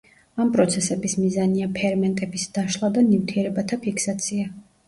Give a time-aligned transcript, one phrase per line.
[0.43, 4.53] ამ პროცესების მიზანია ფერმენტების დაშლა და ნივთიერებათა ფიქსაცია.